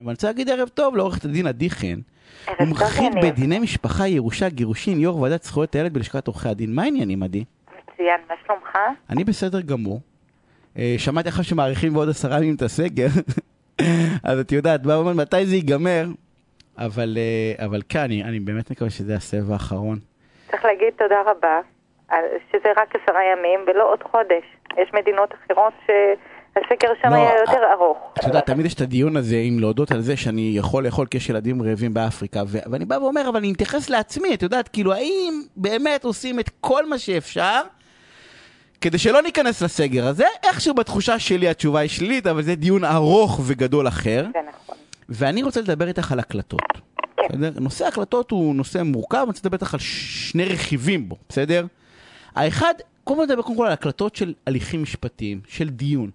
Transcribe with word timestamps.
ואני 0.00 0.10
רוצה 0.10 0.26
להגיד 0.26 0.50
ערב 0.50 0.68
טוב 0.68 0.96
לעורכת 0.96 1.24
הדין 1.24 1.46
עדי 1.46 1.70
חן, 1.70 1.96
טוב, 2.46 2.56
מומחית. 2.60 3.12
בדיני 3.22 3.58
משפחה, 3.58 4.08
ירושה, 4.08 4.48
גירושין, 4.48 5.00
יו"ר 5.00 5.20
ועדת 5.20 5.42
זכויות 5.42 5.74
הילד 5.74 5.92
בלשכת 5.92 6.26
עורכי 6.26 6.48
הדין. 6.48 6.74
מה 6.74 6.82
העניינים, 6.82 7.22
עדי? 7.22 7.44
מצוין, 7.92 8.20
מה 8.28 8.34
שלומך? 8.46 8.78
אני 9.10 9.24
בסדר 9.24 9.60
גמור. 9.60 10.00
אה, 10.78 10.94
שמעתי 10.98 11.28
עכשיו 11.28 11.44
שמאריכים 11.44 11.92
בעוד 11.92 12.08
עשרה 12.08 12.38
ימים 12.38 12.54
את 12.54 12.62
הסגר, 12.62 13.06
אז 14.28 14.40
את 14.40 14.52
יודעת, 14.52 14.82
בא 14.82 14.92
ואומר 14.92 15.12
מתי 15.12 15.46
זה 15.46 15.54
ייגמר, 15.54 16.04
אבל, 16.78 17.16
אה, 17.16 17.64
אבל 17.66 17.80
כן, 17.88 18.00
אני, 18.00 18.24
אני 18.24 18.40
באמת 18.40 18.70
מקווה 18.70 18.90
שזה 18.90 19.14
הסבב 19.14 19.52
האחרון. 19.52 19.98
צריך 20.50 20.64
להגיד 20.64 20.92
תודה 20.98 21.22
רבה, 21.26 21.60
שזה 22.52 22.68
רק 22.76 22.94
עשרה 22.94 23.20
ימים 23.32 23.60
ולא 23.66 23.92
עוד 23.92 24.02
חודש. 24.02 24.44
יש 24.76 24.90
מדינות 24.94 25.34
אחרות 25.34 25.74
שהסגר 26.56 26.92
שם 27.02 27.08
לא, 27.08 27.14
היה 27.14 27.30
יותר 27.40 27.52
אה, 27.52 27.72
ארוך. 27.72 27.98
את 28.18 28.24
יודעת, 28.24 28.46
תמיד 28.46 28.66
יש 28.66 28.74
את 28.74 28.80
הדיון 28.80 29.16
הזה 29.16 29.36
עם 29.36 29.58
להודות 29.58 29.90
על 29.90 30.00
זה 30.00 30.16
שאני 30.16 30.52
יכול 30.54 30.84
לאכול 30.84 31.06
כי 31.06 31.16
יש 31.16 31.28
ילדים 31.28 31.62
רעבים 31.62 31.94
באפריקה, 31.94 32.42
ו- 32.46 32.58
ואני 32.70 32.84
בא 32.84 32.94
ואומר, 32.94 33.28
אבל 33.28 33.36
אני 33.36 33.52
מתייחס 33.52 33.90
לעצמי, 33.90 34.34
את 34.34 34.42
יודעת, 34.42 34.68
כאילו, 34.68 34.92
האם 34.92 35.42
באמת 35.56 36.04
עושים 36.04 36.40
את 36.40 36.50
כל 36.60 36.88
מה 36.88 36.98
שאפשר 36.98 37.60
כדי 38.80 38.98
שלא 38.98 39.22
ניכנס 39.22 39.62
לסגר 39.62 40.06
הזה? 40.06 40.26
איכשהו 40.44 40.74
בתחושה 40.74 41.18
שלי 41.18 41.48
התשובה 41.48 41.80
היא 41.80 41.88
שלילית, 41.88 42.26
אבל 42.26 42.42
זה 42.42 42.54
דיון 42.54 42.84
ארוך 42.84 43.40
וגדול 43.44 43.88
אחר, 43.88 44.26
זה 44.32 44.38
נכון. 44.48 44.76
ואני 45.08 45.42
רוצה 45.42 45.60
לדבר 45.60 45.88
איתך 45.88 46.12
על 46.12 46.18
הקלטות. 46.18 46.60
כן. 47.16 47.22
בסדר? 47.28 47.60
נושא 47.60 47.86
הקלטות 47.86 48.30
הוא 48.30 48.54
נושא 48.54 48.82
מורכב, 48.82 49.18
אני 49.18 49.26
רוצה 49.26 49.40
לדבר 49.44 49.56
איתך 49.56 49.74
על 49.74 49.80
שני 49.80 50.44
רכיבים 50.44 51.08
בו, 51.08 51.16
בסדר? 51.28 51.66
האחד, 52.34 52.74
קודם 53.04 53.18
כל 53.18 53.24
נדבר 53.24 53.42
קודם 53.42 53.56
כל 53.56 53.66
על 53.66 53.72
הקלטות 53.72 54.16
של 54.16 54.34
הליכים 54.46 54.82
משפטיים, 54.82 55.40
של 55.48 55.68
דיון. 55.68 56.10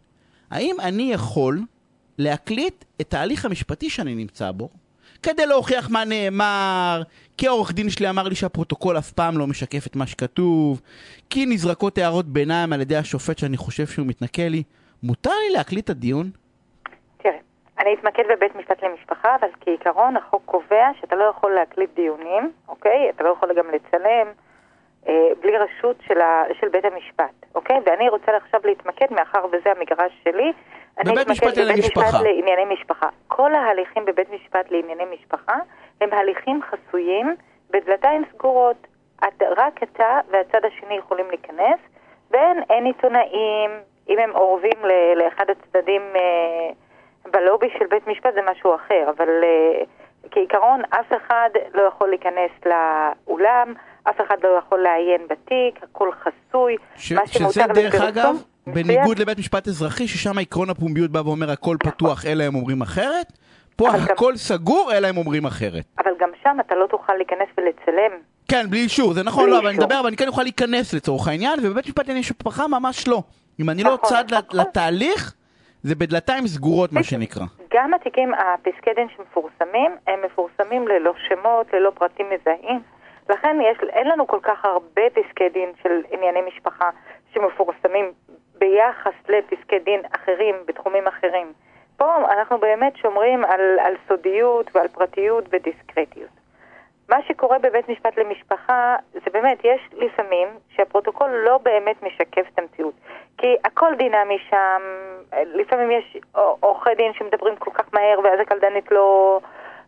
האם 0.51 0.75
אני 0.79 1.13
יכול 1.13 1.59
להקליט 2.17 2.85
את 3.01 3.13
ההליך 3.13 3.45
המשפטי 3.45 3.89
שאני 3.89 4.15
נמצא 4.15 4.51
בו, 4.51 4.69
כדי 5.23 5.45
להוכיח 5.45 5.89
מה 5.89 6.05
נאמר, 6.05 7.01
כי 7.37 7.47
העורך 7.47 7.73
דין 7.73 7.89
שלי 7.89 8.09
אמר 8.09 8.23
לי 8.27 8.35
שהפרוטוקול 8.35 8.97
אף 8.97 9.11
פעם 9.11 9.37
לא 9.37 9.47
משקף 9.47 9.87
את 9.87 9.95
מה 9.95 10.07
שכתוב, 10.07 10.81
כי 11.29 11.45
נזרקות 11.45 11.97
הערות 11.97 12.25
ביניים 12.25 12.73
על 12.73 12.81
ידי 12.81 12.95
השופט 12.95 13.37
שאני 13.37 13.57
חושב 13.57 13.85
שהוא 13.85 14.07
מתנכל 14.07 14.41
לי. 14.41 14.63
מותר 15.03 15.31
לי 15.47 15.53
להקליט 15.57 15.85
את 15.85 15.89
הדיון? 15.89 16.29
תראה, 17.17 17.37
אני 17.79 17.93
אתמקד 17.93 18.23
בבית 18.35 18.55
משפט 18.55 18.83
למשפחה, 18.83 19.35
אבל 19.41 19.47
כעיקרון 19.61 20.17
החוק 20.17 20.41
קובע 20.45 20.89
שאתה 21.01 21.15
לא 21.15 21.23
יכול 21.23 21.51
להקליט 21.51 21.89
דיונים, 21.95 22.51
אוקיי? 22.67 23.09
אתה 23.15 23.23
לא 23.23 23.29
יכול 23.29 23.49
גם 23.57 23.65
לצלם 23.67 24.27
בלי 25.41 25.57
רשות 25.57 25.95
של, 26.07 26.21
ה, 26.21 26.43
של 26.59 26.69
בית 26.69 26.85
המשפט, 26.85 27.45
אוקיי? 27.55 27.77
ואני 27.85 28.09
רוצה 28.09 28.37
עכשיו 28.37 28.61
להתמקד, 28.63 29.05
מאחר 29.11 29.45
וזה 29.51 29.71
המגרש 29.71 30.11
שלי, 30.23 30.51
אני 30.99 31.11
בבית 31.11 31.27
משפט 31.27 31.57
לענייני 31.57 31.79
משפחה. 31.79 32.07
משפט 32.07 32.21
לענייני 32.21 32.73
משפחה. 32.73 33.09
כל 33.27 33.53
ההליכים 33.55 34.05
בבית 34.05 34.29
משפט 34.29 34.71
לענייני 34.71 35.05
משפחה 35.13 35.55
הם 36.01 36.13
הליכים 36.13 36.59
חסויים 36.63 37.35
בדלתיים 37.69 38.23
סגורות. 38.33 38.87
את, 39.27 39.43
רק 39.57 39.83
אתה 39.83 40.19
והצד 40.29 40.65
השני 40.65 40.95
יכולים 40.95 41.27
להיכנס, 41.29 41.79
ואין 42.31 42.63
אין 42.69 42.85
עיתונאים, 42.85 43.71
אם 44.09 44.19
הם 44.19 44.35
אורבים 44.35 44.85
ל, 44.85 44.91
לאחד 45.15 45.45
הצדדים 45.49 46.01
אה, 46.15 46.69
בלובי 47.31 47.69
של 47.79 47.85
בית 47.85 48.07
משפט 48.07 48.33
זה 48.33 48.41
משהו 48.51 48.75
אחר, 48.75 49.09
אבל 49.17 49.29
אה, 49.43 49.83
כעיקרון 50.31 50.81
אף 50.89 51.11
אחד 51.25 51.49
לא 51.73 51.81
יכול 51.81 52.09
להיכנס 52.09 52.51
לאולם, 52.65 53.73
אף 54.03 54.15
אחד 54.27 54.35
לא 54.43 54.59
יכול 54.59 54.79
לעיין 54.79 55.21
בתיק, 55.29 55.83
הכל 55.83 56.09
חסוי. 56.21 56.75
ש- 56.95 57.13
שזה 57.27 57.63
דרך 57.73 57.95
אגב. 57.95 58.35
בניגוד 58.67 59.19
לבית 59.19 59.37
משפט 59.39 59.67
אזרחי, 59.67 60.07
ששם 60.07 60.37
עקרון 60.37 60.69
הפומביות 60.69 61.11
בא 61.11 61.19
ואומר 61.19 61.51
הכל 61.51 61.77
פתוח, 61.83 62.25
אלא 62.25 62.43
הם 62.43 62.55
אומרים 62.55 62.81
אחרת, 62.81 63.25
פה 63.75 63.89
אבל 63.89 63.99
גם- 63.99 64.05
הכל 64.13 64.37
סגור, 64.37 64.91
אלא 64.93 65.07
הם 65.07 65.17
אומרים 65.17 65.45
אחרת. 65.45 65.83
אבל 65.99 66.11
גם 66.19 66.29
שם 66.43 66.57
אתה 66.67 66.75
לא 66.75 66.87
תוכל 66.87 67.13
להיכנס 67.13 67.47
ולצלם. 67.57 68.11
כן, 68.47 68.69
בלי 68.69 68.79
אישור, 68.79 69.13
זה 69.13 69.23
נכון, 69.23 69.49
לא, 69.49 69.57
אבל 69.59 69.67
אני. 69.67 69.77
מדבר, 69.77 69.99
אבל 69.99 70.07
אני 70.07 70.17
כן 70.17 70.27
אוכל 70.27 70.43
להיכנס 70.43 70.93
לצורך 70.93 71.27
העניין, 71.27 71.59
ובבית 71.63 71.85
משפט 71.85 71.99
לענייני 71.99 72.19
משפחה 72.19 72.67
ממש 72.67 73.07
לא. 73.07 73.23
אם 73.59 73.69
אני 73.69 73.83
לא 73.83 73.93
נכון, 73.93 74.09
צד 74.09 74.23
נכון. 74.33 74.59
לתהליך, 74.59 75.33
זה 75.83 75.95
בדלתיים 75.95 76.47
סגורות, 76.47 76.91
מה. 76.93 77.03
שנקרא. 77.03 77.45
גם 77.73 77.93
התיקים, 77.93 78.33
הפסקי 78.33 78.93
דין 78.93 79.07
שמפורסמים, 79.09 79.95
הם 80.07 80.21
מפורסמים 80.25 80.87
ללא 80.87 81.13
שמות, 81.27 81.73
ללא 81.73 81.91
פרטים 81.95 82.25
מזהים. 82.29 82.79
לכן 83.29 83.57
יש, 83.61 83.77
אין 83.89 84.07
לנו 84.07 84.27
כל 84.27 84.39
כך 84.41 84.65
הרבה 84.65 85.01
פסקי 85.13 85.49
דין 85.49 85.71
של 85.83 86.01
ענייני 86.11 86.41
משפחה 86.41 86.89
שמפורסמים 87.33 88.11
ביחס 88.57 89.13
לפסקי 89.29 89.79
דין 89.79 90.01
אחרים 90.15 90.55
בתחומים 90.65 91.07
אחרים. 91.07 91.53
פה 91.97 92.15
אנחנו 92.31 92.57
באמת 92.57 92.97
שומרים 92.97 93.45
על, 93.45 93.79
על 93.79 93.95
סודיות 94.07 94.75
ועל 94.75 94.87
פרטיות 94.87 95.43
ודיסקרטיות. 95.49 96.40
מה 97.09 97.17
שקורה 97.27 97.59
בבית 97.59 97.89
משפט 97.89 98.17
למשפחה, 98.17 98.95
זה 99.13 99.29
באמת, 99.33 99.59
יש 99.63 99.81
לפעמים 99.93 100.47
שהפרוטוקול 100.75 101.29
לא 101.29 101.57
באמת 101.57 102.03
משקף 102.03 102.45
את 102.53 102.59
המציאות. 102.59 102.93
כי 103.37 103.55
הכל 103.65 103.95
דינמי 103.97 104.37
שם, 104.49 104.81
לפעמים 105.45 105.91
יש 105.91 106.17
עורכי 106.59 106.95
דין 106.97 107.13
שמדברים 107.13 107.55
כל 107.55 107.71
כך 107.73 107.93
מהר, 107.93 108.19
ואז 108.23 108.39
הקלדנית 108.39 108.91
לא, 108.91 109.39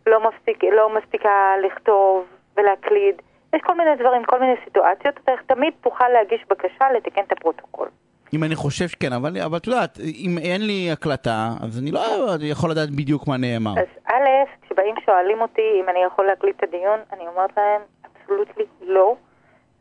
לא, 0.06 0.20
מספיק, 0.20 0.64
לא 0.64 0.88
מספיקה 0.90 1.54
לכתוב 1.62 2.26
ולהקליד. 2.56 3.22
יש 3.54 3.62
כל 3.62 3.74
מיני 3.74 3.96
דברים, 3.96 4.24
כל 4.24 4.38
מיני 4.38 4.54
סיטואציות, 4.64 5.14
אתה 5.24 5.32
תמיד 5.46 5.74
תוכל 5.80 6.08
להגיש 6.08 6.44
בקשה 6.50 6.90
לתקן 6.92 7.22
את 7.22 7.32
הפרוטוקול. 7.32 7.88
אם 8.34 8.44
אני 8.44 8.54
חושב 8.54 8.88
שכן, 8.88 9.12
אבל 9.12 9.38
אבל 9.46 9.56
את 9.56 9.66
יודעת, 9.66 9.98
אם 10.00 10.38
אין 10.38 10.66
לי 10.66 10.90
הקלטה, 10.92 11.48
אז 11.62 11.78
אני 11.78 11.90
לא 11.90 12.00
יכול 12.40 12.70
לדעת 12.70 12.90
בדיוק 12.90 13.28
מה 13.28 13.36
נאמר. 13.36 13.72
אז 13.80 14.12
א', 14.12 14.28
כשבאים 14.62 14.94
שואלים 15.04 15.40
אותי 15.40 15.80
אם 15.80 15.88
אני 15.88 15.98
יכול 16.06 16.26
להקליט 16.26 16.56
את 16.56 16.62
הדיון, 16.62 16.98
אני 17.12 17.26
אומרת 17.26 17.50
להם, 17.56 17.80
absolutely 18.04 18.64
לא. 18.80 19.16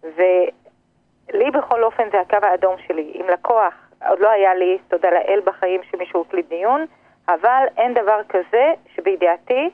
ולי 0.04 1.52
בכל 1.54 1.84
אופן 1.84 2.04
זה 2.12 2.22
הקו 2.22 2.38
האדום 2.42 2.76
שלי. 2.88 3.12
אם 3.16 3.26
לקוח, 3.34 3.74
עוד 4.08 4.20
לא 4.20 4.30
היה 4.30 4.56
לי, 4.56 4.78
תודה 4.88 5.10
לאל 5.12 5.40
בחיים 5.46 5.82
שמישהו 5.92 6.22
הקליט 6.28 6.50
דיון, 6.50 6.86
אבל 7.28 7.64
אין 7.78 7.94
דבר 7.94 8.20
כזה 8.30 8.72
שבידיעתי, 8.96 9.70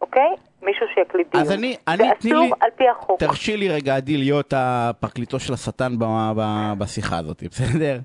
אוקיי? 0.00 0.34
מישהו 0.62 0.86
שיקליט 0.94 1.32
דיון. 1.32 1.44
אז 1.44 1.52
אני, 1.52 1.76
אני, 1.88 2.04
תני 2.20 2.32
לי, 2.32 2.50
על 2.60 2.70
פי 2.76 2.84
החוק. 2.88 3.20
תרשי 3.20 3.56
לי 3.56 3.68
רגע, 3.68 3.96
עדי, 3.96 4.16
להיות 4.16 4.54
הפרקליטו 4.56 5.40
של 5.40 5.52
השטן 5.52 5.98
ב, 5.98 6.04
ב, 6.36 6.72
בשיחה 6.78 7.18
הזאת, 7.18 7.42
בסדר? 7.50 7.98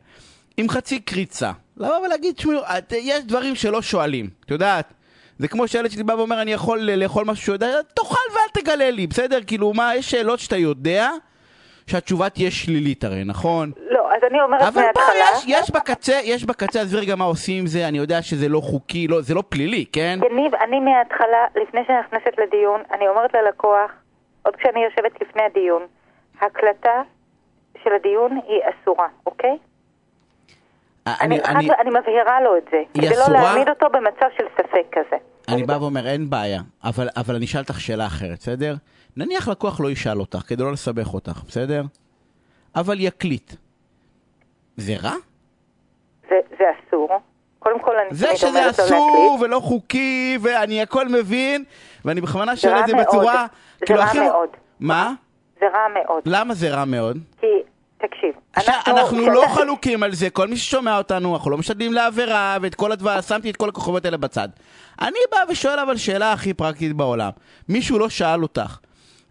עם 0.58 0.70
חצי 0.70 1.00
קריצה. 1.00 1.52
לבוא 1.78 1.98
ולהגיד, 2.06 2.36
תשמעו, 2.36 2.62
יש 2.92 3.24
דברים 3.24 3.56
שלא 3.56 3.82
שואלים, 3.82 4.30
את 4.46 4.52
יודעת? 4.52 4.94
זה 5.40 5.48
כמו 5.48 5.68
שהילד 5.68 5.92
שלי 5.92 6.04
בא 6.04 6.14
ואומר, 6.14 6.42
אני 6.42 6.52
יכול 6.54 6.80
לאכול 6.80 7.26
משהו 7.26 7.46
שהוא 7.46 7.56
יודע, 7.56 7.68
תאכל 7.94 8.16
ואל 8.32 8.64
תגלה 8.64 8.92
לי, 8.92 9.08
בסדר? 9.08 9.40
כאילו, 9.48 9.74
מה, 9.74 9.96
יש 9.96 10.12
שאלות 10.12 10.40
שאתה 10.40 10.58
יודע 10.58 11.10
שהתשובה 11.88 12.30
תהיה 12.30 12.52
שלילית 12.52 13.04
הרי, 13.04 13.24
נכון? 13.24 13.72
לא, 14.16 14.28
אז 14.28 14.32
אני 14.32 14.42
אומרת 14.42 14.62
אבל 14.62 14.72
פה 14.72 14.80
מההתחלה... 14.82 15.26
יש, 15.38 15.46
יש 15.48 15.72
בקצה, 15.72 16.20
יש 16.24 16.46
בקצה, 16.46 16.82
עזבי 16.82 17.00
רגע 17.00 17.16
מה 17.16 17.26
עושים 17.26 17.60
עם 17.60 17.68
זה, 17.68 17.88
אני 17.88 17.98
יודע 17.98 18.22
שזה 18.22 18.50
לא 18.50 18.60
חוקי, 18.60 19.08
לא, 19.08 19.22
זה 19.22 19.34
לא 19.34 19.44
פלילי, 19.50 19.86
כן? 19.92 20.20
יניב, 20.32 20.56
אני 20.56 20.80
מההתחלה, 20.80 21.46
לפני 21.64 21.82
שאני 21.88 21.98
נכנסת 22.00 22.38
לדיון, 22.38 22.82
אני 22.94 23.08
אומרת 23.08 23.34
ללקוח, 23.34 23.92
עוד 24.44 24.56
כשאני 24.56 24.84
יושבת 24.84 25.22
לפני 25.22 25.42
הדיון, 25.44 25.82
הקלטה 26.42 27.02
של 27.84 27.90
הדיון 28.00 28.40
היא 28.48 28.62
אסורה, 28.70 29.08
אוקיי? 29.26 29.58
אני, 31.08 31.16
אני, 31.22 31.44
אני, 31.44 31.56
אני, 31.56 31.70
אני 31.82 31.90
מבהירה 31.90 32.42
לו 32.42 32.58
את 32.58 32.64
זה, 32.72 32.78
כדי 32.94 33.10
לא 33.10 33.14
אסורה? 33.14 33.42
להעמיד 33.42 33.70
אותו 33.70 33.86
במצב 33.94 34.26
של 34.38 34.44
ספק 34.58 34.86
כזה. 34.92 35.18
אני 35.48 35.64
בא 35.64 35.74
ואומר, 35.74 36.08
אין 36.08 36.30
בעיה, 36.30 36.62
אבל, 36.84 37.08
אבל 37.18 37.36
אני 37.36 37.46
אשאל 37.46 37.62
אותך 37.62 37.80
שאלה 37.80 38.06
אחרת, 38.06 38.40
בסדר? 38.40 38.76
נניח 39.18 39.48
לקוח 39.48 39.80
לא 39.80 39.92
ישאל 39.92 40.20
אותך, 40.20 40.40
כדי 40.48 40.64
לא 40.64 40.72
לסבך 40.72 41.14
אותך, 41.14 41.44
בסדר? 41.48 41.84
אבל 42.76 43.00
יקליט. 43.00 43.54
זה 44.78 44.96
רע? 45.04 45.14
זה, 46.30 46.36
זה 46.60 46.64
אסור. 46.88 47.10
קודם 47.60 47.80
כל 47.80 47.92
אני 47.98 48.16
זה 48.16 48.36
שזה 48.36 48.48
לו 48.66 48.70
אסור 48.70 48.86
להקליט. 49.32 49.42
ולא 49.50 49.60
חוקי, 49.60 50.38
ואני 50.42 50.82
הכל 50.82 51.08
מבין, 51.10 51.64
ואני 52.06 52.22
בכוונה 52.22 52.56
שואל 52.56 52.80
את 52.80 52.88
זה 52.88 52.94
מאוד. 52.94 53.06
בצורה... 53.08 53.46
זה 53.80 53.86
כאילו, 53.86 54.00
רע 54.00 54.06
הכי- 54.06 54.20
מאוד. 54.20 54.50
מה? 54.80 55.14
זה 55.60 55.66
רע 55.74 55.88
מאוד. 56.04 56.22
למה 56.26 56.54
זה 56.54 56.70
רע 56.70 56.86
מאוד? 56.86 57.18
כי, 57.42 57.48
תקשיב, 57.98 58.34
עכשיו, 58.54 58.74
אנחנו 58.88 59.30
לא 59.30 59.42
כשאתה- 59.42 59.54
חלוקים 59.54 60.04
על 60.04 60.14
זה, 60.14 60.30
כל 60.30 60.48
מי 60.48 60.58
ששומע 60.58 60.98
אותנו, 60.98 61.36
אנחנו 61.36 61.52
לא 61.52 61.58
משדלים 61.58 61.94
לעבירה, 61.94 62.58
ואת 62.62 62.76
כל 62.76 62.92
הדבר, 62.92 63.22
שמתי 63.22 63.50
את 63.50 63.56
כל 63.56 63.70
הכוכבות 63.70 64.06
האלה 64.06 64.18
בצד. 64.18 64.50
אני 65.02 65.20
בא 65.32 65.38
ושואל 65.50 65.80
אבל 65.80 65.98
שאלה 65.98 66.32
הכי 66.34 66.54
פרקטית 66.54 66.94
בעולם. 66.94 67.30
מישהו 67.70 68.00
לא 68.00 68.10
שאל 68.10 68.44
אותך, 68.44 68.78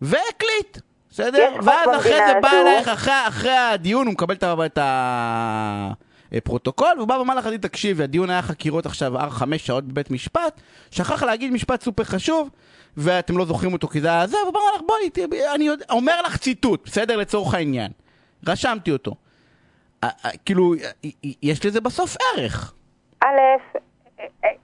והקליט, 0.02 0.78
בסדר? 1.14 1.48
חוק 1.52 1.62
ואז 1.64 2.00
אחרי 2.00 2.12
זה 2.26 2.40
בא. 2.42 2.50
אלייך, 2.52 2.88
אחרי, 2.88 3.12
אחרי 3.28 3.56
הדיון, 3.56 4.06
הוא 4.06 4.12
מקבל 4.12 4.34
את 4.66 4.78
ה- 4.78 5.90
הפרוטוקול, 6.32 6.88
והוא 6.96 7.08
בא 7.08 7.14
ואמר 7.14 7.34
לך, 7.34 7.46
תקשיבי, 7.46 8.02
הדיון 8.04 8.30
היה 8.30 8.42
חקירות 8.42 8.86
עכשיו, 8.86 9.18
ארבע 9.18 9.30
חמש 9.30 9.66
שעות 9.66 9.84
בבית 9.84 10.10
משפט, 10.10 10.60
שכח 10.90 11.22
להגיד 11.22 11.52
משפט 11.52 11.82
סופר 11.82 12.04
חשוב, 12.04 12.50
ואתם 12.96 13.38
לא 13.38 13.44
זוכרים 13.44 13.72
אותו 13.72 13.88
כי 13.88 14.00
זה 14.00 14.08
היה 14.08 14.26
זה, 14.26 14.36
והוא 14.36 14.50
אמר 14.50 14.74
לך, 14.76 14.82
בואי, 14.86 15.10
אני 15.54 15.64
יודע, 15.64 15.84
אומר 15.90 16.22
לך 16.22 16.36
ציטוט, 16.36 16.84
בסדר? 16.84 17.16
לצורך 17.16 17.54
העניין. 17.54 17.92
רשמתי 18.46 18.90
אותו. 18.92 19.14
כאילו, 20.44 20.74
יש 21.42 21.66
לזה 21.66 21.80
בסוף 21.80 22.16
ערך. 22.36 22.72
א', 23.24 23.26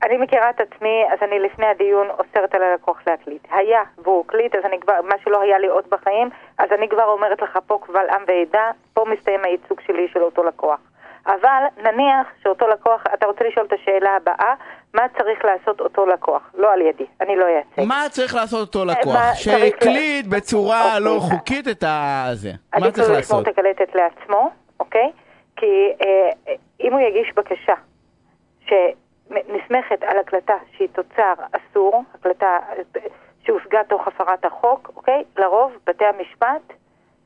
אני 0.03 0.17
מכירה 0.17 0.51
את 0.51 0.61
עצמי, 0.61 1.05
אז 1.13 1.19
אני 1.23 1.39
לפני 1.39 1.67
הדיון 1.67 2.07
אוסרת 2.11 2.55
על 2.55 2.63
הלקוח 2.63 2.99
להקליט. 3.07 3.47
היה 3.51 3.83
והוא 3.99 4.25
הקליט, 4.27 4.55
אז 4.55 4.65
אני 4.65 4.81
כבר, 4.81 4.95
מה 5.03 5.15
שלא 5.25 5.41
היה 5.41 5.59
לי 5.59 5.67
עוד 5.67 5.85
בחיים, 5.89 6.29
אז 6.59 6.69
אני 6.73 6.89
כבר 6.89 7.05
אומרת 7.05 7.43
לך 7.43 7.59
פה 7.67 7.79
קבל 7.87 8.07
עם 8.11 8.23
ועדה, 8.27 8.71
פה 8.95 9.05
מסתיים 9.13 9.41
הייצוג 9.45 9.81
שלי 9.87 10.09
של 10.13 10.23
אותו 10.23 10.45
לקוח. 10.45 10.81
אבל 11.27 11.63
נניח 11.77 12.27
שאותו 12.43 12.69
לקוח, 12.69 13.05
אתה 13.15 13.27
רוצה 13.27 13.45
לשאול 13.45 13.67
את 13.67 13.73
השאלה 13.73 14.17
הבאה, 14.17 14.55
מה 14.95 15.03
צריך 15.19 15.45
לעשות 15.45 15.81
אותו 15.81 16.07
לקוח? 16.07 16.43
לא 16.55 16.73
על 16.73 16.81
ידי, 16.81 17.07
אני 17.21 17.37
לא 17.37 17.47
אייצג. 17.47 17.83
מה 17.89 18.05
צריך 18.11 18.35
לעשות 18.35 18.61
אותו 18.61 18.85
לקוח? 18.85 19.35
שהקליט 19.35 20.27
בצורה 20.27 20.85
אוקיי. 20.85 21.01
לא 21.01 21.21
חוקית 21.21 21.69
את 21.69 21.85
הזה. 21.87 22.53
מה 22.75 22.91
צריך 22.91 22.99
לעשות? 22.99 22.99
עדיף 22.99 23.09
לו 23.09 23.19
לשמור 23.19 23.41
את 23.41 23.49
הקלטת 23.49 23.95
לעצמו, 23.95 24.51
אוקיי? 24.81 25.11
כי 25.57 25.93
אה, 26.03 26.55
אם 26.81 26.93
הוא 26.93 27.01
יגיש 27.01 27.33
בקשה 27.37 27.75
שנסמכת 29.31 30.03
על 30.03 30.19
הקלטה 30.19 30.55
שהיא 30.77 30.89
תוצר 30.93 31.33
אסור, 31.53 32.05
הקלטה 32.15 32.59
שהושגה 33.45 33.85
תוך 33.85 34.09
הפרת 34.09 34.45
החוק, 34.45 34.91
אוקיי? 34.97 35.25
לרוב 35.39 35.73
בתי 35.87 36.05
המשפט 36.05 36.73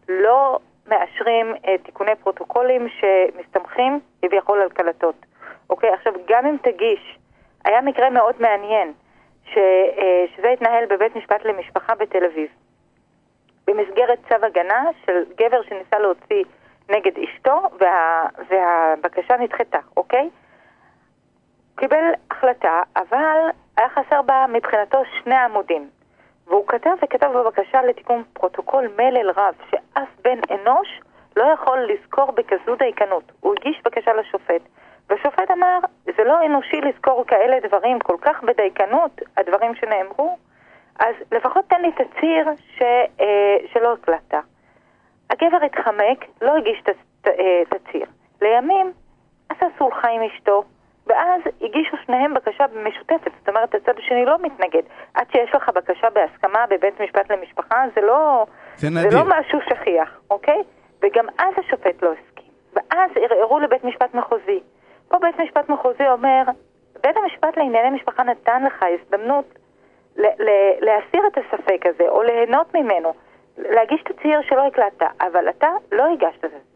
לא 0.09 0.59
מאשרים 0.87 1.55
אה, 1.69 1.79
תיקוני 1.79 2.15
פרוטוקולים 2.15 2.89
שמסתמכים 2.89 4.01
כביכול 4.23 4.61
על 4.61 4.69
קלטות. 4.69 5.27
אוקיי, 5.71 5.91
עכשיו 5.93 6.13
גם 6.29 6.47
אם 6.47 6.57
תגיש, 6.63 7.19
היה 7.65 7.81
מקרה 7.81 8.11
מאוד 8.11 8.35
מעניין, 8.39 8.93
ש, 9.45 9.59
אה, 9.59 10.25
שזה 10.37 10.51
התנהל 10.51 10.87
בבית 10.87 11.17
משפט 11.17 11.45
למשפחה 11.45 11.95
בתל 11.95 12.25
אביב. 12.25 12.49
במסגרת 13.67 14.19
צו 14.29 14.47
הגנה 14.47 14.85
של 15.07 15.25
גבר 15.37 15.63
שניסה 15.63 15.99
להוציא 15.99 16.45
נגד 16.89 17.13
אשתו, 17.19 17.63
וה, 17.81 18.27
והבקשה 18.49 19.37
נדחתה, 19.37 19.79
אוקיי? 19.97 20.29
קיבל 21.77 22.05
החלטה, 22.31 22.83
אבל 22.97 23.39
היה 23.77 23.89
חסר 23.89 24.23
בה 24.23 24.47
מבחינתו 24.49 25.03
שני 25.23 25.35
עמודים. 25.35 25.89
והוא 26.47 26.67
כתב 26.69 26.91
וכתב 27.03 27.31
בבקשה 27.35 27.83
לתיקון 27.83 28.23
פרוטוקול 28.33 28.89
מלל 28.99 29.31
רב, 29.31 29.55
שאף 29.71 30.09
בן 30.25 30.39
אנוש 30.51 31.01
לא 31.37 31.45
יכול 31.45 31.79
לזכור 31.79 32.33
בכזו 32.33 32.77
דייקנות. 32.77 33.33
הוא 33.41 33.55
הגיש 33.59 33.83
בקשה 33.85 34.13
לשופט, 34.13 34.63
והשופט 35.09 35.51
אמר, 35.51 35.79
זה 36.05 36.25
לא 36.25 36.47
אנושי 36.47 36.81
לזכור 36.81 37.25
כאלה 37.27 37.57
דברים 37.69 37.99
כל 37.99 38.17
כך 38.21 38.43
בדייקנות, 38.43 39.21
הדברים 39.37 39.75
שנאמרו, 39.75 40.37
אז 40.99 41.15
לפחות 41.33 41.65
תן 41.69 41.83
לי 41.83 41.93
תצהיר 41.93 42.47
ש, 42.79 42.83
אה, 43.21 43.57
שלא 43.73 43.93
הקלטת. 43.93 44.39
הגבר 45.31 45.65
התחמק, 45.67 46.25
לא 46.43 46.57
הגיש 46.57 46.83
אה, 47.27 47.63
תצהיר. 47.69 48.07
לימים 48.43 48.93
עשה 49.49 49.67
סולחה 49.79 50.09
עם 50.09 50.23
אשתו, 50.23 50.65
ואז 51.07 51.41
הגישו 51.61 51.97
שניהם 52.07 52.35
בקשה 52.35 52.65
משותפת, 52.85 53.31
זאת 53.39 53.49
אומרת, 53.49 53.75
הצד 53.75 53.93
השני 53.99 54.25
לא 54.25 54.37
מתנגד. 54.43 54.83
עד 55.15 55.27
שיש 55.33 55.55
לך 55.55 55.69
בקשה 55.69 56.11
בהסכמה 56.11 56.65
בבית 56.71 57.01
משפט 57.01 57.31
למשפחה, 57.31 57.85
זה 57.95 58.01
לא, 58.01 58.47
זה, 58.77 58.89
זה 59.03 59.17
לא 59.17 59.25
משהו 59.27 59.59
שכיח, 59.69 60.21
אוקיי? 60.31 60.63
וגם 61.03 61.27
אז 61.39 61.55
השופט 61.59 62.03
לא 62.03 62.13
הסכים. 62.13 62.53
ואז 62.73 63.11
ערערו 63.17 63.59
לבית 63.59 63.85
משפט 63.85 64.15
מחוזי. 64.15 64.61
פה 65.09 65.19
בית 65.19 65.41
משפט 65.41 65.69
מחוזי 65.69 66.09
אומר, 66.09 66.43
בית 67.03 67.17
המשפט 67.17 67.57
לענייני 67.57 67.91
משפחה 67.91 68.23
נתן 68.23 68.65
לך 68.65 68.85
הזדמנות 68.95 69.59
להסיר 70.81 71.23
את 71.27 71.39
הספק 71.39 71.87
הזה, 71.87 72.09
או 72.09 72.23
ליהנות 72.23 72.75
ממנו, 72.75 73.13
להגיש 73.59 74.03
תצהיר 74.03 74.41
שלא 74.43 74.67
הקלטת, 74.67 75.07
אבל 75.21 75.49
אתה 75.49 75.69
לא 75.93 76.05
הגשת 76.13 76.39
את 76.39 76.45
התצהיר. 76.45 76.74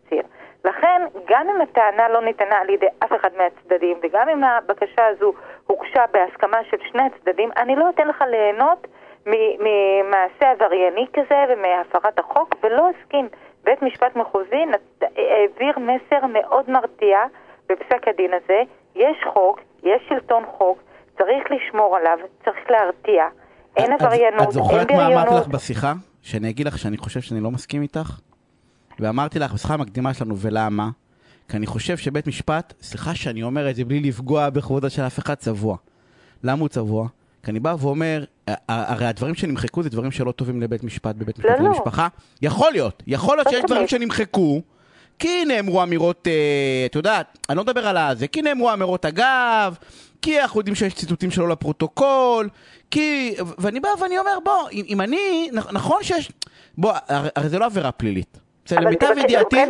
לכן, 0.65 1.03
גם 1.29 1.47
אם 1.49 1.61
הטענה 1.61 2.09
לא 2.09 2.23
ניתנה 2.23 2.57
על 2.59 2.71
ידי 2.71 2.87
אף 3.05 3.13
אחד 3.21 3.31
מהצדדים, 3.39 3.97
וגם 4.03 4.29
אם 4.29 4.45
הבקשה 4.45 5.07
הזו 5.07 5.33
הוגשה 5.67 6.05
בהסכמה 6.13 6.59
של 6.71 6.77
שני 6.93 7.03
הצדדים, 7.03 7.51
אני 7.57 7.77
לא 7.77 7.91
אתן 7.91 8.09
לך 8.09 8.25
ליהנות 8.31 8.87
ממעשה 9.27 10.51
עברייני 10.51 11.07
כזה 11.13 11.45
ומהפרת 11.49 12.19
החוק, 12.19 12.55
ולא 12.63 12.91
הסכים. 12.91 13.29
בית 13.65 13.83
משפט 13.83 14.17
מחוזי 14.17 14.65
העביר 15.01 15.79
מסר 15.79 16.27
מאוד 16.27 16.71
מרתיע 16.71 17.19
בפסק 17.69 18.09
הדין 18.09 18.31
הזה. 18.35 18.63
יש 18.95 19.17
חוק, 19.33 19.61
יש 19.83 20.03
שלטון 20.09 20.45
חוק, 20.47 20.79
צריך 21.19 21.45
לשמור 21.51 21.97
עליו, 21.97 22.19
צריך 22.45 22.71
להרתיע. 22.71 23.25
אין 23.77 23.93
עבריינות, 23.93 24.01
אין 24.01 24.09
בריונות. 24.09 24.49
את 24.49 24.53
זוכרת 24.53 24.91
מה 24.91 25.07
אמרתי 25.07 25.35
לך 25.41 25.49
בשיחה? 25.49 25.93
שאני 26.23 26.51
אגיד 26.51 26.67
לך 26.67 26.79
שאני 26.79 26.97
חושב 26.97 27.21
שאני 27.21 27.41
לא 27.41 27.51
מסכים 27.51 27.83
איתך? 27.83 28.28
ואמרתי 29.01 29.39
לך 29.39 29.53
בשיחה 29.53 29.75
המקדימה 29.75 30.15
שלנו, 30.15 30.39
ולמה? 30.39 30.91
כי 31.49 31.57
אני 31.57 31.67
חושב 31.67 31.97
שבית 31.97 32.27
משפט, 32.27 32.75
סליחה 32.83 33.15
שאני 33.15 33.43
אומר 33.43 33.71
את 33.71 33.77
זה 33.77 33.85
בלי 33.85 34.01
לפגוע 34.01 34.51
בכבודה 34.51 34.91
של 34.91 35.03
אף 35.03 35.19
אחד, 35.19 35.35
צבוע. 35.35 35.77
למה 36.45 36.61
הוא 36.61 36.69
צבוע? 36.69 37.09
כי 37.43 37.51
אני 37.51 37.61
בא 37.61 37.77
ואומר, 37.79 38.25
הרי 38.69 39.07
הדברים 39.07 39.35
שנמחקו 39.35 39.83
זה 39.83 39.91
דברים 39.91 40.11
שלא 40.11 40.33
טובים 40.33 40.63
לבית 40.63 40.85
משפט, 40.85 41.15
בבית 41.15 41.39
משפט 41.39 41.51
לא, 41.59 41.65
לא. 41.65 41.69
למשפחה. 41.69 42.03
לא. 42.03 42.49
יכול 42.49 42.73
להיות, 42.73 43.03
יכול 43.07 43.37
להיות 43.37 43.49
שיש 43.51 43.65
דברים 43.67 43.89
שנמחקו, 43.89 44.63
כי 45.19 45.45
נאמרו 45.45 45.83
אמירות, 45.83 46.27
אה, 46.27 46.87
את 46.87 46.95
יודעת, 46.95 47.39
אני 47.49 47.57
לא 47.57 47.65
מדבר 47.65 47.87
על 47.89 47.97
הזה, 47.97 48.27
כי 48.27 48.43
נאמרו 48.43 48.73
אמירות 48.73 49.05
אגב, 49.05 49.77
כי 50.23 50.41
אנחנו 50.41 50.61
יודעים 50.61 50.75
שיש 50.75 50.95
ציטוטים 50.95 51.31
שלו 51.31 51.47
לפרוטוקול, 51.47 52.49
כי... 52.91 53.35
ואני 53.59 53.81
בא 53.81 53.89
ואני 54.01 54.19
אומר, 54.19 54.39
בוא, 54.45 54.71
אם, 54.73 54.85
אם 54.89 55.01
אני, 55.01 55.51
נכון 55.73 56.03
שיש... 56.03 56.33
בוא, 56.79 56.93
הרי, 57.09 57.29
הרי 57.37 57.49
זה 57.49 57.59
לא 57.59 57.65
עבירה 57.65 57.93
פלילית. 57.93 58.39
בסדר, 58.69 58.81
למיטב 58.81 59.13
ידיעתי, 59.17 59.57
כן 59.57 59.69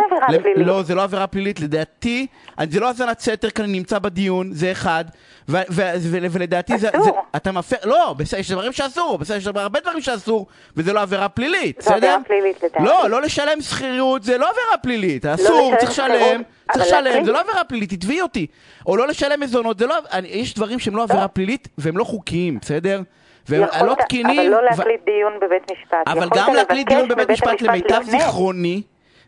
לא, 0.57 0.83
זה 0.83 0.95
לא 0.95 1.03
עבירה 1.03 1.27
פלילית, 1.27 1.61
לדעתי, 1.61 2.27
זה 2.71 2.81
לא 2.81 2.89
האזנת 2.89 3.21
סתר 3.21 3.51
כאן 3.51 3.73
נמצא 3.73 3.99
בדיון, 3.99 4.53
זה 4.53 4.73
אחד, 4.73 5.05
ולדעתי 5.49 6.79
זה, 6.79 6.89
אתה 7.37 7.53
מפר, 7.53 7.77
לא, 7.85 8.15
יש 8.39 8.51
דברים 8.51 8.73
שאסור, 8.73 9.19
בסדר, 9.19 9.37
יש 9.37 9.47
הרבה 9.47 9.81
דברים 9.81 10.01
שאסור, 10.01 10.47
וזה 10.77 10.93
לא 10.93 11.01
עבירה 11.01 11.29
פלילית, 11.29 11.79
בסדר? 11.79 11.91
זה 11.91 11.97
עבירה 11.97 12.21
פלילית 12.27 12.63
לדעתי. 12.63 12.85
לא, 12.85 13.11
לא 13.11 13.23
לשלם 13.23 13.61
שכירות, 13.61 14.23
זה 14.23 14.39
לא 14.39 14.51
עבירה 14.51 14.79
פלילית, 14.83 15.25
לא 15.25 15.35
אסור, 15.35 15.73
צריך 15.79 15.91
לשלם, 15.91 16.43
צריך 16.73 16.87
לשלם, 16.87 17.25
זה 17.25 17.33
לא 17.33 17.41
עבירה 17.41 17.65
פלילית, 17.65 17.91
תתביעי 17.91 18.21
אותי. 18.21 18.47
או 18.87 18.97
לא 18.97 19.09
לשלם 19.09 19.41
מזונות, 19.41 19.79
זה 19.79 19.87
לא, 19.87 19.95
יש 20.25 20.55
דברים 20.55 20.79
שהם 20.79 20.97
לא 20.97 21.03
עבירה 21.03 21.29
פלילית, 21.29 21.69
והם 21.79 21.97
לא 21.97 22.05
חוקיים, 22.05 22.59
בסדר? 22.63 23.03
והם 23.49 23.87
לא 23.87 23.95
תקינים. 23.95 24.41
אבל 24.41 24.49
לא 24.49 24.65
להקליט 24.65 25.01
דיון 25.05 25.33
בבית 25.43 25.73
משפט. 25.73 25.99
אבל 26.07 26.29
גם 26.35 26.55
להקליט 26.55 26.89
דיון 26.89 27.09
בבית 27.09 27.31
משפט, 27.31 27.63
למיטב 27.63 28.03
זיכרוני, 28.05 28.83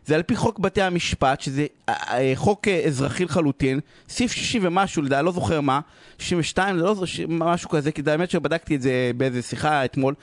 זה 0.05 0.15
על 0.15 0.23
פי 0.23 0.35
חוק 0.35 0.59
בתי 0.59 0.81
המשפט, 0.81 1.41
שזה 1.41 1.65
אה, 1.89 1.93
אה, 2.11 2.31
חוק 2.35 2.67
אה, 2.67 2.81
אזרחי 2.85 3.25
לחלוטין, 3.25 3.79
סעיף 4.09 4.31
60 4.31 4.61
ומשהו, 4.65 5.01
לדעתי, 5.01 5.25
לא 5.25 5.31
זוכר 5.31 5.61
מה, 5.61 5.79
62, 6.19 6.77
זה 6.77 6.83
לא 6.83 6.95
משהו 7.27 7.69
כזה, 7.69 7.91
כי 7.91 8.01
האמת 8.07 8.29
שבדקתי 8.29 8.75
את 8.75 8.81
זה 8.81 9.11
באיזה 9.17 9.41
שיחה 9.41 9.85
אתמול, 9.85 10.13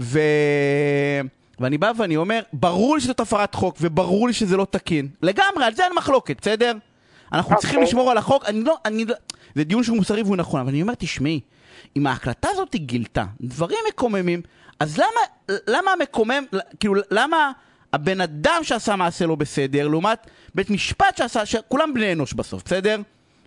ו... 0.00 0.20
ואני 1.60 1.78
בא 1.78 1.92
ואני 1.96 2.16
אומר, 2.16 2.40
ברור 2.52 2.94
לי 2.94 3.00
שזאת 3.00 3.20
הפרת 3.20 3.54
חוק, 3.54 3.76
וברור 3.80 4.26
לי 4.26 4.32
שזה 4.32 4.56
לא 4.56 4.66
תקין. 4.70 5.08
לגמרי, 5.22 5.64
על 5.64 5.74
זה 5.74 5.84
אין 5.84 5.92
מחלוקת, 5.96 6.40
בסדר? 6.40 6.72
אנחנו 7.32 7.54
okay. 7.54 7.58
צריכים 7.58 7.78
אוקיי. 7.78 7.88
לשמור 7.88 8.10
על 8.10 8.18
החוק, 8.18 8.44
אני 8.44 8.60
לא, 8.64 8.76
אני 8.84 9.04
לא... 9.04 9.14
זה 9.54 9.64
דיון 9.64 9.82
שהוא 9.82 9.96
מוסרי 9.96 10.22
והוא 10.22 10.36
נכון, 10.36 10.60
אבל 10.60 10.68
אני 10.68 10.82
אומר, 10.82 10.94
תשמעי, 10.94 11.40
אם 11.96 12.06
ההקלטה 12.06 12.48
הזאת 12.52 12.74
גילתה 12.74 13.24
דברים 13.40 13.78
מקוממים, 13.88 14.42
אז 14.80 14.98
למה, 14.98 15.58
למה 15.66 15.90
המקומם, 15.92 16.44
כאילו, 16.80 16.94
למה 17.10 17.52
הבן 17.92 18.20
אדם 18.20 18.60
שעשה 18.62 18.96
מעשה 18.96 19.26
לא 19.26 19.34
בסדר, 19.34 19.88
לעומת 19.88 20.26
בית 20.54 20.70
משפט 20.70 21.16
שעשה, 21.16 21.46
שכולם 21.46 21.94
בני 21.94 22.12
אנוש 22.12 22.32
בסוף, 22.32 22.62
בסדר? 22.64 22.96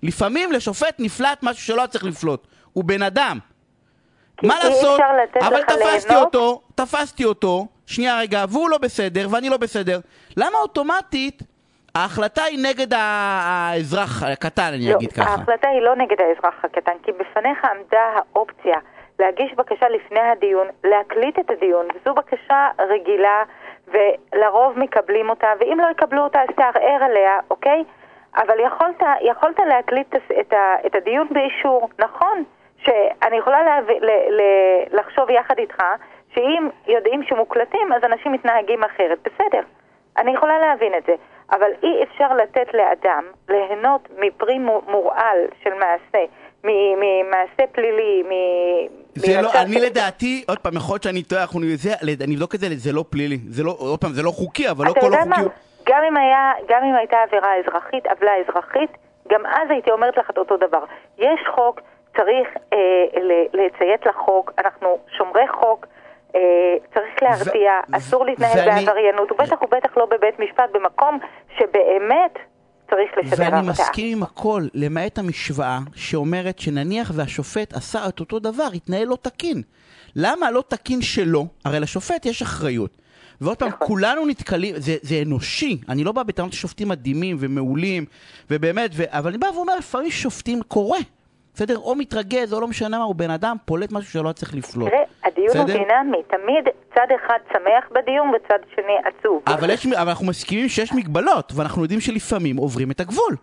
לפעמים 0.03 0.51
לשופט 0.51 0.95
נפלט 0.99 1.39
משהו 1.43 1.63
שלא 1.63 1.81
היה 1.81 1.87
צריך 1.87 2.03
לפלוט, 2.03 2.47
הוא 2.73 2.83
בן 2.83 3.01
אדם. 3.01 3.39
מה 4.43 4.55
לעשות? 4.63 4.99
אבל 5.41 5.61
תפסתי 5.63 6.09
ליהנות? 6.09 6.35
אותו, 6.35 6.61
תפסתי 6.75 7.25
אותו, 7.25 7.67
שנייה 7.85 8.19
רגע, 8.19 8.45
והוא 8.49 8.69
לא 8.69 8.77
בסדר 8.77 9.27
ואני 9.31 9.49
לא 9.49 9.57
בסדר. 9.57 9.99
למה 10.37 10.57
אוטומטית 10.61 11.43
ההחלטה 12.01 12.43
היא 12.43 12.59
נגד 12.69 12.93
האזרח 12.93 14.23
הקטן, 14.23 14.71
אני 14.73 14.91
לא, 14.91 14.95
אגיד 14.95 15.11
ככה? 15.11 15.29
ההחלטה 15.29 15.69
היא 15.69 15.81
לא 15.81 15.95
נגד 15.95 16.21
האזרח 16.21 16.65
הקטן, 16.65 16.97
כי 17.03 17.11
בפניך 17.11 17.65
עמדה 17.65 18.05
האופציה 18.15 18.77
להגיש 19.19 19.53
בקשה 19.53 19.89
לפני 19.89 20.19
הדיון, 20.19 20.67
להקליט 20.83 21.39
את 21.39 21.49
הדיון, 21.51 21.87
וזו 21.95 22.13
בקשה 22.13 22.67
רגילה 22.79 23.43
ולרוב 23.87 24.79
מקבלים 24.79 25.29
אותה, 25.29 25.47
ואם 25.59 25.77
לא 25.81 25.87
יקבלו 25.91 26.23
אותה 26.23 26.41
אז 26.41 26.55
תערער 26.55 27.03
עליה, 27.03 27.39
אוקיי? 27.49 27.83
אבל 28.35 28.59
יכולת, 28.59 29.01
יכולת 29.21 29.59
להקליט 29.67 30.15
את, 30.39 30.53
ה, 30.53 30.75
את 30.85 30.95
הדיון 30.95 31.27
באישור, 31.31 31.89
נכון? 31.99 32.43
שאני 32.77 33.37
יכולה 33.37 33.63
להב... 33.63 33.89
ל, 33.89 34.09
ל, 34.09 34.41
לחשוב 34.99 35.29
יחד 35.29 35.57
איתך 35.57 35.83
שאם 36.33 36.69
יודעים 36.87 37.23
שמוקלטים 37.23 37.93
אז 37.93 38.03
אנשים 38.03 38.31
מתנהגים 38.31 38.83
אחרת, 38.83 39.17
בסדר, 39.25 39.61
אני 40.17 40.33
יכולה 40.33 40.59
להבין 40.59 40.93
את 40.97 41.03
זה, 41.05 41.13
אבל 41.51 41.71
אי 41.83 42.03
אפשר 42.03 42.33
לתת 42.33 42.73
לאדם 42.73 43.23
ליהנות 43.49 44.07
מפרי 44.19 44.59
מורעל 44.87 45.37
של 45.63 45.73
מעשה 45.73 46.25
ממעשה 46.63 47.67
פלילי, 47.71 48.23
מ... 48.23 48.31
זה 49.15 49.41
לא, 49.41 49.49
אני 49.61 49.75
לדעתי, 49.75 50.43
עוד 50.47 50.59
פעם, 50.59 50.77
יכול 50.77 50.93
להיות 50.93 51.03
שאני 51.03 51.23
טועה, 51.23 51.41
אנחנו 51.41 51.59
אני 52.21 52.35
אבדוק 52.35 52.55
את 52.55 52.59
זה, 52.59 52.67
זה 52.75 52.93
לא 52.93 53.03
פלילי. 53.09 53.37
זה 53.49 53.63
לא, 53.63 53.75
עוד 53.79 53.99
פעם, 54.01 54.11
זה 54.11 54.23
לא 54.23 54.31
חוקי, 54.31 54.69
אבל 54.69 54.85
לא 54.85 54.93
כל 55.01 55.13
החוקיות. 55.13 55.51
גם 55.89 56.03
אם, 56.07 56.17
היה, 56.17 56.51
גם 56.69 56.83
אם 56.83 56.95
הייתה 56.95 57.17
עבירה 57.27 57.49
אזרחית, 57.55 58.07
עוולה 58.07 58.31
אזרחית, 58.47 58.91
גם 59.29 59.45
אז 59.45 59.69
הייתי 59.69 59.91
אומרת 59.91 60.17
לך 60.17 60.29
את 60.29 60.37
אותו 60.37 60.57
דבר. 60.57 60.83
יש 61.17 61.39
חוק, 61.55 61.81
צריך 62.17 62.47
אה, 62.73 62.77
לציית 63.53 64.05
לחוק, 64.05 64.51
אנחנו 64.57 64.97
שומרי 65.17 65.46
צריך 67.19 67.31
להרתיע, 67.45 67.71
ו- 67.89 67.97
אסור 67.97 68.25
להתנהל 68.25 68.57
ואני- 68.69 68.85
בעבריינות, 68.85 69.31
ובטח 69.31 69.61
ובטח 69.61 69.97
לא 69.97 70.05
בבית 70.05 70.39
משפט, 70.39 70.63
במקום 70.73 71.19
שבאמת 71.57 72.33
צריך 72.89 73.11
לשדר 73.17 73.43
ואני 73.43 73.57
הרתעה. 73.57 73.61
מסכים 73.71 74.17
עם 74.17 74.23
הכל, 74.23 74.67
למעט 74.73 75.17
המשוואה 75.17 75.79
שאומרת 75.95 76.59
שנניח 76.59 77.11
והשופט 77.15 77.73
עשה 77.73 78.07
את 78.09 78.19
אותו 78.19 78.39
דבר, 78.39 78.67
התנהל 78.75 79.07
לא 79.07 79.17
תקין. 79.21 79.61
למה 80.15 80.51
לא 80.51 80.63
תקין 80.67 81.01
שלו? 81.01 81.47
הרי 81.65 81.79
לשופט 81.79 82.25
יש 82.25 82.41
אחריות. 82.41 82.97
ועוד 83.41 83.57
פעם, 83.57 83.67
נכון. 83.69 83.87
כולנו 83.87 84.25
נתקלים, 84.25 84.75
זה, 84.77 84.95
זה 85.01 85.21
אנושי, 85.25 85.77
אני 85.89 86.03
לא 86.03 86.11
בא 86.11 86.23
בטענות 86.23 86.53
ששופטים 86.53 86.87
מדהימים 86.87 87.37
ומעולים, 87.39 88.05
ובאמת, 88.51 88.91
ו... 88.93 89.03
אבל 89.09 89.29
אני 89.29 89.37
בא 89.37 89.47
ואומר, 89.55 89.75
לפעמים 89.77 90.11
שופטים 90.11 90.61
קורה. 90.67 90.99
בסדר? 91.57 91.77
או 91.77 91.95
מתרגז, 91.95 92.53
או 92.53 92.59
לא 92.61 92.67
משנה 92.67 92.97
מה, 92.97 93.03
הוא 93.03 93.15
בן 93.15 93.31
אדם, 93.31 93.55
פולט 93.65 93.91
משהו 93.91 94.11
שלא 94.11 94.31
צריך 94.31 94.55
לפלוט. 94.55 94.89
תראה, 94.89 95.03
הדיון 95.23 95.57
הוא? 95.57 95.65
דינמי, 95.65 96.23
תמיד 96.27 96.63
צד 96.95 97.07
אחד 97.15 97.37
שמח 97.53 97.89
בדיון 97.91 98.29
וצד 98.35 98.59
שני 98.75 98.93
עצוב. 99.05 99.41
אבל, 99.47 99.69
יש, 99.69 99.85
אבל 99.87 100.09
אנחנו 100.09 100.25
מסכימים 100.27 100.69
שיש 100.69 100.93
מגבלות, 100.93 101.51
ואנחנו 101.55 101.81
יודעים 101.81 101.99
שלפעמים 101.99 102.57
עוברים 102.57 102.91
את 102.91 102.99
הגבול. 102.99 103.35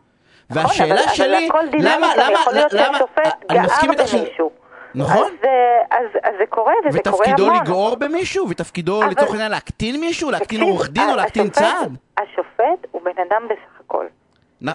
נכון, 0.50 0.62
והשאלה 0.64 0.94
אבל- 1.04 1.12
שלי, 1.14 1.48
אבל 1.52 1.60
למה, 1.72 2.06
גם 2.16 2.30
למה, 2.30 2.40
יכול 2.40 2.52
להיות 2.52 2.72
למה, 2.72 2.84
שהשופט 2.92 3.44
אני 3.50 3.58
גער 3.58 3.66
מסכים 3.66 3.90
איתך 3.90 4.06
ש... 4.08 4.14
במישהו. 4.14 4.50
נכון. 4.94 5.26
אז, 5.26 5.44
אה, 5.44 5.98
אז, 5.98 6.06
אז 6.22 6.34
זה 6.38 6.46
קורה, 6.48 6.72
וזה 6.88 6.98
קורה 7.04 7.16
ותפקידו 7.16 7.46
המון. 7.50 7.62
לגרור 7.62 7.96
במישהו, 7.96 8.48
ותפקידו 8.48 9.02
אבל- 9.02 9.10
לצורך 9.10 9.30
העניין 9.30 9.50
להקטין 9.50 10.00
מישהו, 10.00 10.30
להקטין 10.30 10.60
עורך 10.62 10.90
דין 10.90 11.10
או 11.10 11.16
להקטין 11.16 11.50
צעד. 11.50 11.96
השופט 12.18 12.86
הוא 12.90 13.02
בן 13.04 13.22
אדם 13.28 13.42
בסך 13.46 13.73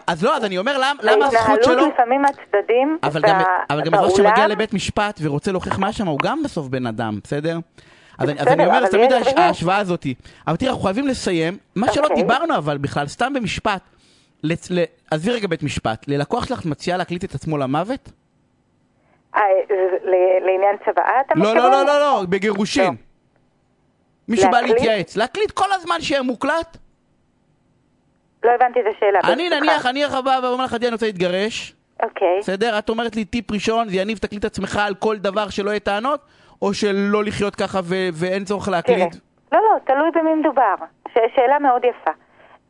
אז 0.08 0.24
לא, 0.24 0.38
אז 0.38 0.46
אני 0.46 0.58
אומר, 0.58 0.78
למ- 0.78 0.98
למה 1.02 1.26
הזכות 1.26 1.40
שלו... 1.46 1.74
ההתנהלות 1.74 1.94
לפעמים 1.94 2.22
הצדדים 2.26 2.98
אבל 3.04 3.22
גם, 3.22 3.40
אבל 3.70 3.82
גם 3.82 3.94
אזרח 3.96 4.18
שמגיע 4.18 4.48
לבית 4.48 4.74
משפט 4.74 5.20
ורוצה 5.24 5.52
להוכיח 5.52 5.80
מה 5.80 5.94
שם, 5.94 6.08
הוא 6.08 6.20
גם 6.24 6.44
בסוף 6.44 6.68
בן 6.68 6.86
אדם, 6.86 7.20
בסדר? 7.24 7.58
אז, 8.18 8.30
אני- 8.30 8.40
אז 8.40 8.46
בסדר, 8.46 8.54
אני 8.54 8.66
אומר, 8.66 8.88
תמיד 8.88 9.14
הבדל. 9.14 9.42
ההשוואה 9.42 9.78
הזאת. 9.78 10.06
אבל 10.48 10.56
תראה, 10.56 10.72
אנחנו 10.72 10.84
חייבים 10.84 11.08
לסיים. 11.08 11.58
מה 11.76 11.92
שלא 11.94 12.04
אוקיי. 12.04 12.16
דיברנו 12.16 12.56
אבל 12.56 12.78
בכלל, 12.78 13.08
סתם 13.08 13.34
במשפט. 13.34 13.82
לצ- 14.46 14.68
ל- 14.72 14.84
עזבי 15.12 15.32
רגע 15.32 15.48
בית 15.48 15.64
משפט. 15.64 16.06
ללקוח 16.08 16.46
שלך 16.46 16.66
מציעה 16.66 16.98
להקליט 16.98 17.24
את 17.24 17.36
עצמו 17.36 17.58
למוות? 17.58 18.10
אה, 19.36 19.42
לעניין 20.46 20.76
צוואה 20.86 21.22
אתה 21.26 21.34
לא, 21.36 21.42
מתכוון? 21.42 21.58
לא, 21.58 21.72
לא, 21.72 21.86
לא, 21.86 22.00
לא, 22.00 22.24
בגירושין. 22.30 22.84
לא. 22.84 22.92
מישהו 24.28 24.52
בא? 24.52 24.62
להתייעץ. 24.62 25.16
להקליט 25.18 25.52
כל 25.52 25.72
הזמן 25.74 25.96
שיהיה 26.02 26.22
מוקלט? 26.22 26.78
לא 28.44 28.52
הבנתי 28.52 28.80
את 28.80 28.86
השאלה. 28.96 29.20
אני. 29.24 29.50
נניח, 29.50 29.86
אני 29.86 30.04
עכשיו 30.04 30.24
בא 30.24 30.40
ואומר 30.44 30.66
לך, 30.66 30.74
עדי, 30.74 30.86
אני 30.86 30.94
רוצה 30.94 31.06
להתגרש. 31.06 31.74
אוקיי. 32.04 32.40
בסדר? 32.40 32.80
את 32.80 32.90
אומרת 32.90 33.16
לי 33.16 33.26
טיפ 33.26 33.52
ראשון, 33.52 33.90
זה 33.90 33.98
יניב 33.98 34.18
תקליט 34.18 34.46
עצמך 34.46 34.80
על 34.86 34.96
כל 34.96 35.18
דבר 35.18 35.50
שלא 35.50 35.70
יהיה 35.70 35.80
טענות, 35.80 36.20
או 36.62 36.74
שלא 36.74 37.24
לחיות 37.24 37.56
ככה 37.56 37.80
ואין 38.14 38.44
צורך 38.44 38.70
להקליט? 38.70 39.16
לא, 39.52 39.60
לא, 39.60 39.80
תלוי 39.86 40.12
במי 40.16 40.34
מדובר. 40.34 40.76
שאלה 41.36 41.60
מאוד 41.60 41.84
יפה. 41.84 42.12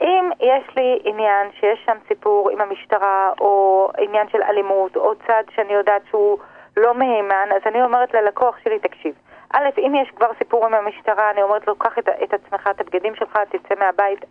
אם 0.01 0.29
יש 0.39 0.75
לי 0.75 0.99
עניין 1.03 1.47
שיש 1.59 1.79
שם 1.85 1.97
סיפור 2.07 2.49
עם 2.49 2.61
המשטרה, 2.61 3.31
או 3.39 3.91
עניין 3.97 4.29
של 4.31 4.43
אלימות, 4.43 4.95
או 4.95 5.13
צד 5.27 5.43
שאני 5.55 5.73
יודעת 5.73 6.01
שהוא 6.09 6.38
לא 6.77 6.93
מהימן, 6.93 7.47
אז 7.55 7.61
אני 7.65 7.83
אומרת 7.83 8.13
ללקוח 8.13 8.55
שלי, 8.63 8.79
תקשיב. 8.79 9.13
א', 9.53 9.69
אם 9.77 9.95
יש 9.95 10.11
כבר 10.15 10.29
סיפור 10.38 10.65
עם 10.65 10.73
המשטרה, 10.73 11.31
אני 11.31 11.41
אומרת 11.41 11.67
לו, 11.67 11.75
קח 11.75 11.99
את, 11.99 12.09
את 12.23 12.33
עצמך, 12.33 12.69
את 12.71 12.81
הבגדים 12.81 13.15
שלך, 13.15 13.39
תצא 13.49 13.75
מהבית 13.79 14.25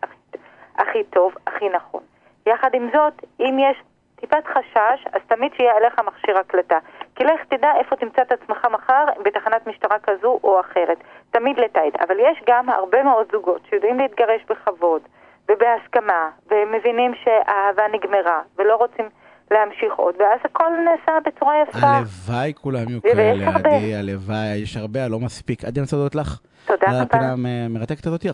הכי, 0.79 1.05
טוב, 1.05 1.33
הכי 1.47 1.69
נכון. 1.69 2.03
יחד 2.47 2.71
עם 2.75 2.89
זאת, 2.95 3.25
אם 3.41 3.57
יש 3.59 3.77
טיפת 4.21 4.45
חשש, 4.47 5.07
אז 5.13 5.21
תמיד 5.27 5.53
שיהיה 5.57 5.77
עליך 5.77 6.01
מכשיר 6.07 6.39
הקלטה. 6.39 6.79
כי 7.15 7.25
לך 7.25 7.41
תדע 7.49 7.69
איפה 7.79 7.97
תמצא 7.97 8.23
את 8.23 8.33
עצמך 8.33 8.67
מחר 8.71 9.05
בתחנת 9.25 9.67
משטרה 9.67 9.99
כזו 9.99 10.41
או 10.45 10.61
אחרת. 10.61 10.99
תמיד 11.31 11.59
לתעד. 11.59 11.93
אבל 12.09 12.17
יש 12.19 12.43
גם 12.49 12.69
הרבה 12.71 13.03
מאוד 13.03 13.27
זוגות 13.33 13.61
שיודעים 13.71 13.99
להתגרש 13.99 14.43
בכבוד 14.51 15.03
ובהסכמה, 15.49 16.31
והם 16.51 16.73
מבינים 16.73 17.13
שהאהבה 17.25 17.83
נגמרה, 17.93 18.41
ולא 18.59 18.77
רוצים 18.77 19.09
להמשיך 19.51 19.93
עוד, 19.97 20.15
ואז 20.19 20.41
הכל 20.45 20.71
נעשה 20.85 21.19
בצורה 21.27 21.55
יפה. 21.63 21.87
הלוואי 21.87 22.53
כולם 22.55 22.89
יהיו 22.89 23.03
כאלה. 23.03 23.51
עדי, 23.55 23.95
הלוואי, 23.95 24.57
יש 24.63 24.77
הרבה, 24.77 25.09
לא 25.09 25.19
מספיק. 25.19 25.65
עדי, 25.65 25.81
אני 25.81 25.85
רוצה 25.85 25.97
להודות 25.97 26.15
לך. 26.15 26.41
תודה 26.67 26.87
על 26.87 26.95
רבה. 26.95 27.03
הפינה 27.03 27.33
המרתקת 27.33 28.07
הזאת. 28.07 28.25